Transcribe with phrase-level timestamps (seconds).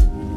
[0.00, 0.31] you